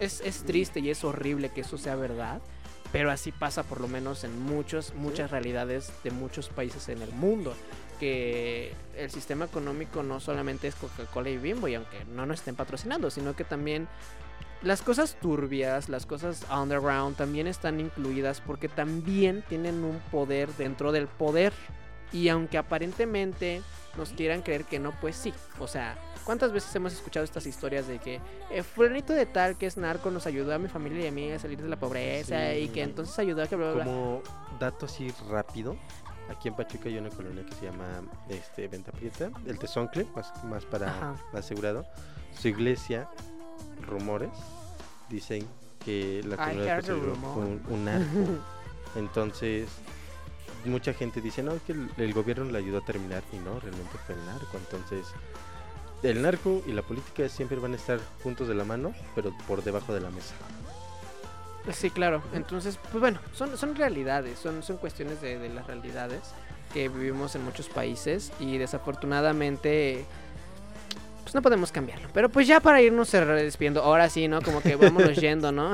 [0.00, 2.40] es, es triste y es horrible que eso sea verdad,
[2.92, 7.12] pero así pasa por lo menos en muchos, muchas realidades de muchos países en el
[7.12, 7.54] mundo.
[8.00, 12.54] Que el sistema económico no solamente es Coca-Cola y Bimbo, y aunque no nos estén
[12.54, 13.88] patrocinando, sino que también
[14.62, 20.90] las cosas turbias, las cosas underground también están incluidas porque también tienen un poder dentro
[20.92, 21.52] del poder.
[22.12, 23.62] Y aunque aparentemente
[23.96, 25.34] nos quieran creer que no, pues sí.
[25.60, 25.98] O sea,
[26.28, 30.10] ¿cuántas veces hemos escuchado estas historias de que eh, fulanito de tal que es narco
[30.10, 32.58] nos ayudó a mi familia y a mí a salir de la pobreza Sí.
[32.64, 33.84] y que entonces ayudó a que bla, bla, bla"?
[33.86, 34.22] Como
[34.60, 35.78] dato así rápido,
[36.28, 40.44] aquí en Pachuca hay una colonia que se llama este, Venta Prieta, el Tezoncle, más,
[40.44, 41.14] más para Ajá.
[41.32, 41.86] asegurado.
[42.38, 43.08] Su iglesia,
[43.86, 44.28] rumores,
[45.08, 45.48] dicen
[45.82, 47.38] que la colonia poseía rumor.
[47.38, 48.42] un, un narco.
[48.96, 49.68] Entonces,
[50.66, 53.58] mucha gente dice, no, es que el, el gobierno le ayudó a terminar y no,
[53.60, 54.58] realmente fue el narco.
[54.58, 55.06] Entonces,
[56.02, 59.62] el narco y la política siempre van a estar juntos de la mano, pero por
[59.64, 60.34] debajo de la mesa.
[61.72, 62.22] Sí, claro.
[62.32, 66.20] Entonces, pues bueno, son, son realidades, son, son cuestiones de, de las realidades
[66.72, 70.04] que vivimos en muchos países y desafortunadamente
[71.22, 72.08] pues no podemos cambiarlo.
[72.14, 74.40] Pero pues ya para irnos despidiendo, ahora sí, ¿no?
[74.40, 75.72] Como que vámonos yendo, ¿no?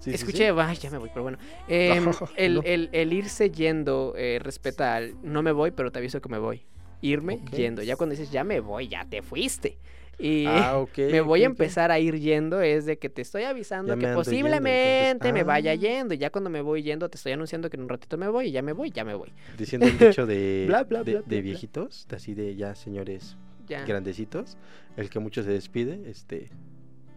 [0.00, 0.54] Sí, Escuché, sí.
[0.58, 1.38] ay, ya me voy, pero bueno.
[1.68, 2.60] Em, No, el, no.
[2.64, 6.38] el- el irse yendo eh, respeta al no me voy, pero te aviso que me
[6.38, 6.62] voy.
[7.00, 7.82] Irme yendo.
[7.82, 9.78] Ya cuando dices ya me voy, ya te fuiste.
[10.18, 13.42] Y Ah, ok, me voy a empezar a ir yendo es de que te estoy
[13.42, 15.74] avisando Ya me que yendo, posiblemente me vaya ah.
[15.74, 16.14] yendo.
[16.14, 18.46] Y ya cuando me voy yendo te estoy anunciando que en un ratito me voy
[18.48, 19.32] y ya me voy, ya me voy.
[19.58, 23.36] Diciendo un dicho de, Bla, bla, de, bla, viejitos, así de ya señores
[23.68, 23.84] Ya.
[23.84, 24.56] grandecitos,
[24.96, 26.48] el que mucho se despide, este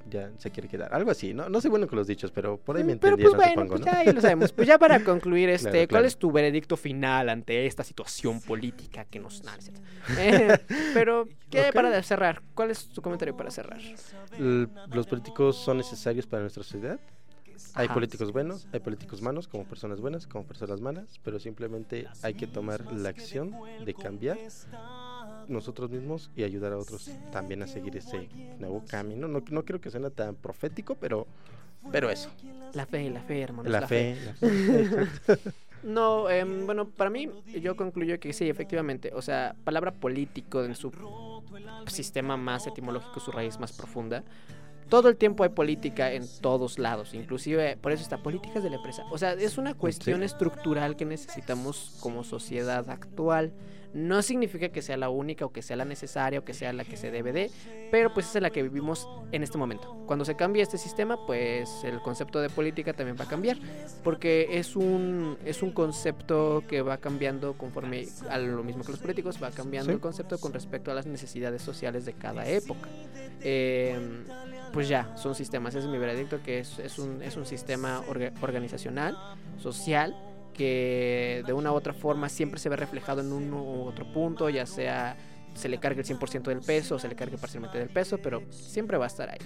[0.09, 0.93] ya se quiere quedar.
[0.93, 1.49] Algo así, ¿no?
[1.49, 3.69] No soy bueno con los dichos, pero por ahí me Pero entendieron, pues bueno, supongo,
[3.69, 3.85] pues ¿no?
[3.85, 4.51] ya ahí lo sabemos.
[4.51, 6.07] Pues ya para concluir, este, Claro, ¿cuál claro.
[6.07, 9.71] es tu veredicto final ante esta situación política que nos nace?
[10.17, 10.57] Eh,
[10.93, 12.41] pero, ¿qué para cerrar?
[12.53, 13.79] ¿Cuál es tu comentario para cerrar?
[14.37, 16.99] Los políticos son necesarios para nuestra sociedad.
[17.75, 17.93] Hay Ajá.
[17.93, 22.47] políticos buenos, hay políticos malos, como personas buenas, como personas malas, pero simplemente hay que
[22.47, 23.53] tomar la acción
[23.85, 24.37] de cambiar
[25.49, 29.27] nosotros mismos y ayudar a otros también a seguir ese nuevo camino.
[29.27, 31.27] No, no creo que suene tan profético, pero,
[31.91, 32.29] pero eso.
[32.73, 33.71] La fe, la fe, hermanos.
[33.71, 35.51] La fe, la fe, exacto.
[35.81, 37.29] No, em, bueno, para mí
[37.61, 39.11] yo concluyo que sí, efectivamente.
[39.13, 40.91] O sea, palabra político en su
[41.87, 44.23] sistema más etimológico, su raíz más profunda.
[44.89, 48.77] Todo el tiempo hay política en todos lados, inclusive por eso está políticas de la
[48.77, 49.03] empresa.
[49.11, 50.25] O sea, es una cuestión Sí.
[50.25, 53.53] estructural que necesitamos como sociedad actual.
[53.93, 56.83] No significa que sea la única o que sea la necesaria o que sea la
[56.85, 57.49] que se debe de,
[57.89, 59.95] pero pues es la que vivimos en este momento.
[60.05, 63.57] Cuando se cambie este sistema, pues el concepto de política también va a cambiar,
[64.03, 68.99] porque es un, es un concepto que va cambiando conforme a lo mismo que los
[69.01, 69.95] políticos, va cambiando Sí.
[69.95, 72.87] el concepto con respecto a las necesidades sociales de cada época.
[73.41, 73.97] Eh,
[74.71, 78.03] pues ya, son sistemas, ese es mi veredicto, que es, es, un, es un sistema
[78.07, 79.17] orga- organizacional,
[79.57, 80.15] social,
[80.59, 84.49] que de una u otra forma siempre se ve reflejado en uno u otro punto,
[84.49, 85.15] ya sea
[85.53, 88.43] se le cargue el 100% del peso o se le cargue parcialmente del peso, pero
[88.51, 89.39] siempre va a estar ahí.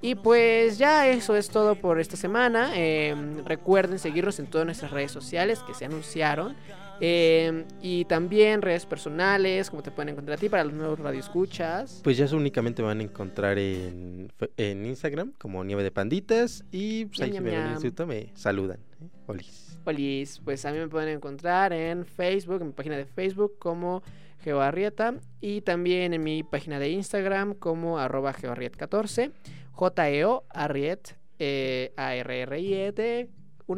[0.00, 2.70] Y pues ya eso es todo por esta semana.
[2.74, 6.56] Eh, recuerden seguirnos en todas nuestras redes sociales que se anunciaron.
[7.00, 12.00] Eh, y también redes personales, como te pueden encontrar a ti para los nuevos radioescuchas.
[12.02, 17.06] Pues ya eso únicamente van a encontrar en, en Instagram como Nieve de Panditas y
[17.06, 18.78] pues ahí si me el instituto me saludan.
[19.00, 19.08] ¿eh?
[19.26, 19.78] Olis.
[19.84, 24.02] Olis, pues a mí me pueden encontrar en Facebook, en mi página de Facebook como
[24.42, 29.32] Geoarrieta y también en mi página de Instagram como arroba geoarriet14,
[29.72, 33.28] J-E-O Arriet, eh, A-R-R-I-E-T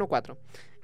[0.08, 0.38] 14.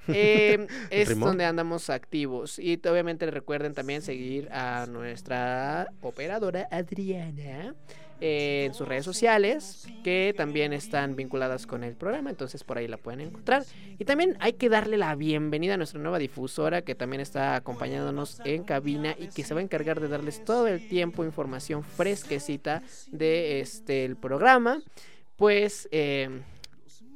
[0.07, 2.59] Eh, es donde andamos activos.
[2.59, 7.75] Y obviamente recuerden también seguir a nuestra operadora Adriana
[8.19, 12.87] eh, en sus redes sociales, que también están vinculadas con el programa, entonces por ahí
[12.87, 13.63] la pueden encontrar.
[13.99, 18.41] Y también hay que darle la bienvenida a nuestra nueva difusora, que también está acompañándonos
[18.43, 22.81] en cabina y que se va a encargar de darles todo el tiempo información fresquecita
[23.11, 24.81] de este el programa.
[25.35, 26.41] Pues eh,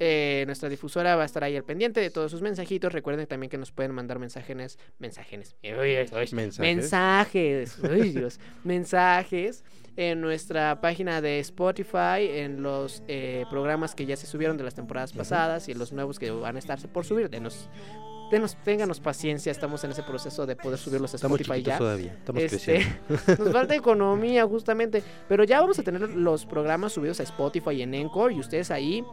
[0.03, 2.91] eh, nuestra difusora va a estar ahí al pendiente de todos sus mensajitos.
[2.91, 6.59] Recuerden también que nos pueden mandar mensajes, mensajes, Mensajes.
[6.59, 7.77] mensajes,
[8.13, 9.63] Dios, mensajes
[9.97, 14.73] en nuestra página de Spotify, en los eh, programas que ya se subieron de las
[14.73, 17.29] temporadas pasadas y en los nuevos que van a estarse por subir.
[17.29, 17.69] Denos,
[18.31, 21.77] denos, ténganos paciencia, estamos en ese proceso de poder subirlos a Spotify ya.
[21.77, 22.95] todavía, estamos Este, creciendo.
[23.43, 27.81] nos falta economía justamente, pero ya vamos a tener los programas subidos a Spotify y
[27.83, 29.03] en Encore y ustedes ahí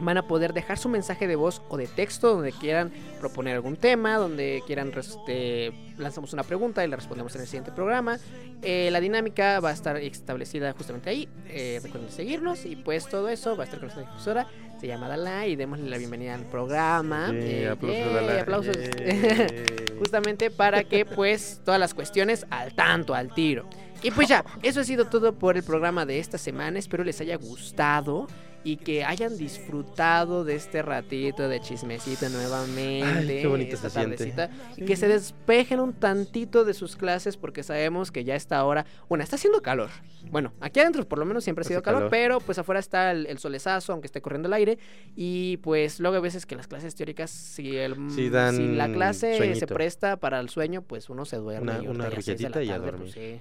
[0.00, 3.76] van a poder dejar su mensaje de voz o de texto donde quieran proponer algún
[3.76, 8.18] tema, donde quieran este, lanzamos una pregunta y la respondemos en el siguiente programa.
[8.62, 11.28] Eh, la dinámica va a estar establecida justamente ahí.
[11.48, 14.46] Eh, recuerden seguirnos y pues todo eso va a estar con nuestra difusora.
[14.80, 17.32] Se llama Dala y démosle la bienvenida al programa.
[17.32, 18.76] Yeah, Eh, aplausos, aplausos.
[19.98, 23.66] justamente para que pues todas las cuestiones al tanto, al tiro.
[24.02, 26.78] Y pues ya, eso ha sido todo por el programa de esta semana.
[26.78, 28.26] Espero les haya gustado
[28.66, 33.02] y que hayan disfrutado de este ratito de chismecito nuevamente.
[33.04, 37.36] Ay, qué bonito esta se tardecita, Y que se despejen un tantito de sus clases
[37.36, 38.84] porque sabemos que ya está ahora.
[39.08, 39.90] Bueno, está haciendo calor.
[40.32, 42.10] Bueno, aquí adentro por lo menos siempre ha sido calor, calor.
[42.10, 44.78] pero pues afuera está el, el solezazo, aunque esté corriendo el aire.
[45.14, 48.92] Y pues luego hay veces que las clases teóricas, si, el, Sí dan si la
[48.92, 51.70] clase se presta para el sueño, pues uno se duerme.
[51.72, 52.94] Una- y una y a tarde, dormir.
[52.98, 53.40] pues, sí.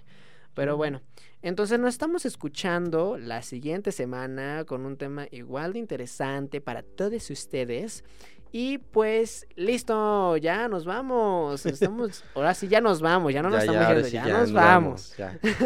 [0.55, 1.01] Pero bueno,
[1.41, 7.29] entonces nos estamos escuchando la siguiente semana con un tema igual de interesante para todos
[7.29, 8.03] ustedes.
[8.51, 11.65] Y pues listo, ya nos vamos.
[11.65, 14.27] Estamos, ahora sí ya nos vamos, ya no nos Ya, estamos ahora yendo, sí ya,
[14.27, 15.15] ya nos vamos.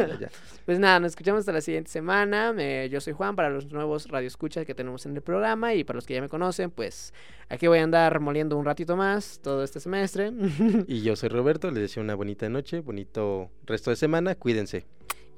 [0.66, 2.54] pues nada, nos escuchamos hasta la siguiente semana.
[2.58, 5.98] Eh, yo soy Juan para los nuevos radioescuchas que tenemos en el programa y para
[5.98, 7.14] los que ya me conocen, pues
[7.48, 10.32] aquí voy a andar moliendo un ratito más todo este semestre.
[10.88, 14.86] Y yo soy Roberto, les deseo una bonita noche, bonito resto de semana, cuídense.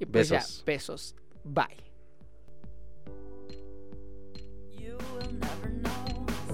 [0.00, 0.58] Y pues Besos.
[0.58, 1.16] ya, besos.
[1.44, 1.91] Bye.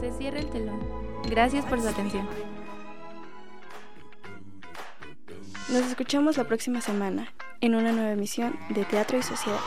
[0.00, 0.80] Se cierra el telón.
[1.28, 2.26] Gracias por su atención.
[5.68, 9.58] Nos escuchamos la próxima semana en una nueva emisión de Teatro y Sociedad.